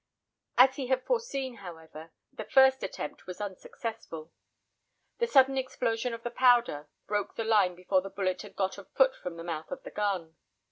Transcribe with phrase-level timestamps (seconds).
[0.57, 4.31] As he had foreseen, however, the first attempt was unsuccessful.
[5.19, 8.85] The sudden explosion of the powder broke the line before the bullet had got a
[8.85, 10.37] foot from the mouth of the gun.